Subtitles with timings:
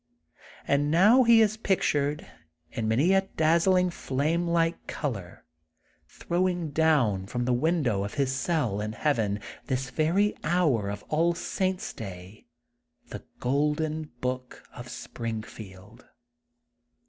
[0.67, 2.25] And now he is pictured,
[2.71, 5.45] in many a dazzling flame like color,
[6.07, 11.35] throwing down from the window of his cell in heaven, this very hour of All
[11.35, 12.47] Saint's Day,
[13.09, 16.07] The Golden Book of Springfield.